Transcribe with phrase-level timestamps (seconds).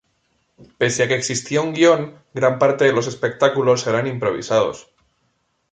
[0.79, 2.01] Pese a que existía un guion,
[2.37, 4.87] gran parte de los espectáculos eran improvisados.